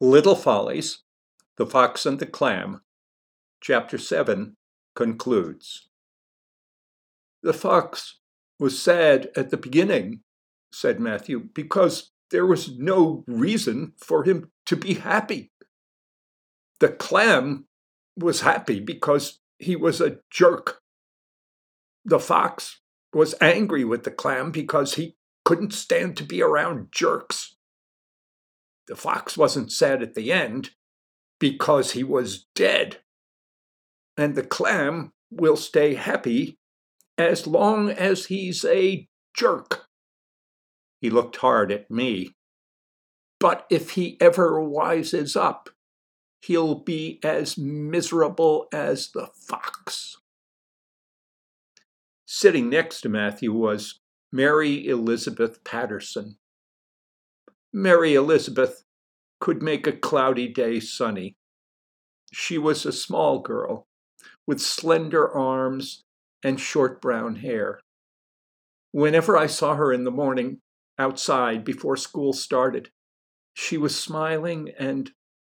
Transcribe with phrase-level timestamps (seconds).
[0.00, 0.98] Little Follies,
[1.56, 2.82] The Fox and the Clam,
[3.62, 4.56] Chapter 7
[4.94, 5.88] concludes.
[7.42, 8.18] The fox
[8.58, 10.20] was sad at the beginning,
[10.70, 15.50] said Matthew, because there was no reason for him to be happy.
[16.80, 17.66] The clam
[18.16, 20.82] was happy because he was a jerk.
[22.04, 22.80] The fox
[23.14, 27.55] was angry with the clam because he couldn't stand to be around jerks.
[28.88, 30.70] The fox wasn't sad at the end
[31.38, 32.98] because he was dead.
[34.16, 36.58] And the clam will stay happy
[37.18, 39.86] as long as he's a jerk.
[41.00, 42.34] He looked hard at me.
[43.38, 45.68] But if he ever wises up,
[46.40, 50.16] he'll be as miserable as the fox.
[52.24, 54.00] Sitting next to Matthew was
[54.32, 56.38] Mary Elizabeth Patterson.
[57.72, 58.85] Mary Elizabeth
[59.40, 61.36] could make a cloudy day sunny.
[62.32, 63.86] She was a small girl
[64.46, 66.04] with slender arms
[66.42, 67.80] and short brown hair.
[68.92, 70.60] Whenever I saw her in the morning
[70.98, 72.90] outside before school started,
[73.54, 75.10] she was smiling and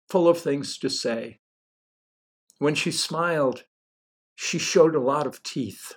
[0.09, 1.39] full of things to say.
[2.57, 3.63] When she smiled,
[4.35, 5.93] she showed a lot of teeth.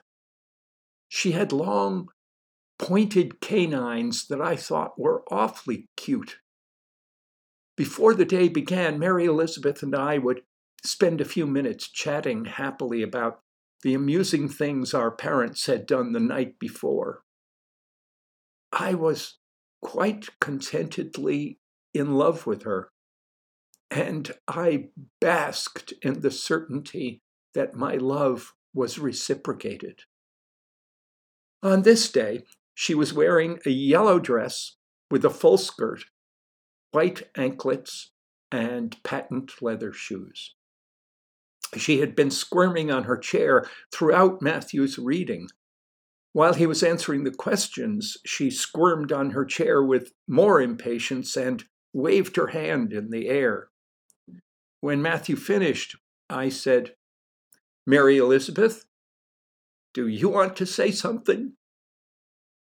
[1.09, 2.09] She had long,
[2.79, 6.39] pointed canines that I thought were awfully cute.
[7.77, 10.43] Before the day began, Mary Elizabeth and I would
[10.85, 13.41] spend a few minutes chatting happily about
[13.83, 17.23] the amusing things our parents had done the night before.
[18.73, 19.39] I was
[19.83, 21.59] quite contentedly
[21.93, 22.91] in love with her,
[23.91, 24.89] and I
[25.21, 27.23] basked in the certainty
[27.55, 30.01] that my love was reciprocated.
[31.63, 32.45] On this day,
[32.75, 34.77] she was wearing a yellow dress
[35.11, 36.05] with a full skirt,
[36.95, 38.13] white anklets,
[38.53, 40.55] and patent leather shoes.
[41.77, 45.49] She had been squirming on her chair throughout Matthew's reading.
[46.33, 51.65] While he was answering the questions, she squirmed on her chair with more impatience and
[51.93, 53.71] waved her hand in the air.
[54.81, 55.97] When Matthew finished,
[56.31, 56.95] I said,
[57.87, 58.85] Mary Elizabeth,
[59.95, 61.55] do you want to say something?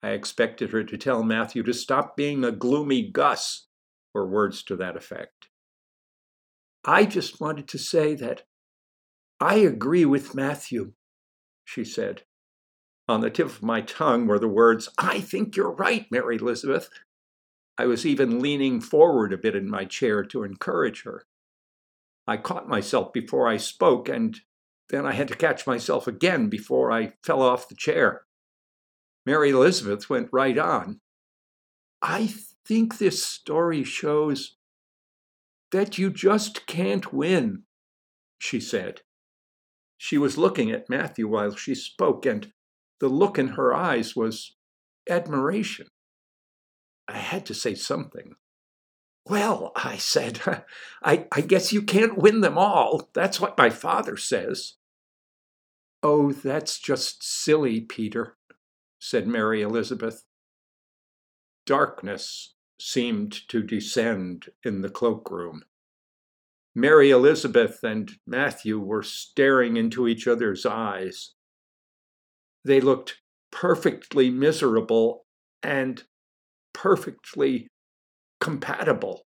[0.01, 3.67] I expected her to tell Matthew to stop being a gloomy Gus,
[4.13, 5.47] or words to that effect.
[6.85, 8.43] I just wanted to say that
[9.39, 10.93] I agree with Matthew,
[11.63, 12.23] she said.
[13.07, 16.89] On the tip of my tongue were the words, I think you're right, Mary Elizabeth.
[17.77, 21.25] I was even leaning forward a bit in my chair to encourage her.
[22.27, 24.39] I caught myself before I spoke, and
[24.89, 28.23] then I had to catch myself again before I fell off the chair.
[29.25, 31.01] Mary Elizabeth went right on.
[32.01, 32.33] I
[32.65, 34.55] think this story shows
[35.71, 37.63] that you just can't win,
[38.37, 39.01] she said.
[39.97, 42.51] She was looking at Matthew while she spoke, and
[42.99, 44.55] the look in her eyes was
[45.09, 45.87] admiration.
[47.07, 48.35] I had to say something.
[49.25, 50.41] Well, I said,
[51.03, 53.09] I, I guess you can't win them all.
[53.13, 54.73] That's what my father says.
[56.01, 58.35] Oh, that's just silly, Peter,
[58.99, 60.25] said Mary Elizabeth.
[61.65, 65.63] Darkness seemed to descend in the cloakroom.
[66.75, 71.33] Mary Elizabeth and Matthew were staring into each other's eyes.
[72.65, 75.25] They looked perfectly miserable
[75.61, 76.03] and
[76.73, 77.67] perfectly
[78.41, 79.23] compatible.